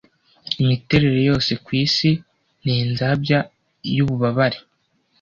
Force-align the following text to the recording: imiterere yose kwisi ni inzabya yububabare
imiterere 0.61 1.19
yose 1.29 1.51
kwisi 1.65 2.09
ni 2.63 2.73
inzabya 2.83 3.39
yububabare 3.95 4.59